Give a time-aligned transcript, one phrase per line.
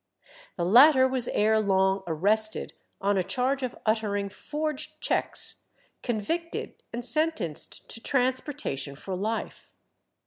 [0.57, 5.65] The latter was ere long arrested on a charge of uttering forged cheques,
[6.01, 9.69] convicted, and sentenced to transportation for life.